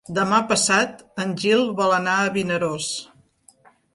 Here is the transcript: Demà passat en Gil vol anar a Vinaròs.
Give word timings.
Demà 0.17 0.37
passat 0.51 1.03
en 1.25 1.35
Gil 1.43 1.61
vol 1.81 1.93
anar 1.99 2.17
a 2.23 2.33
Vinaròs. 2.39 2.91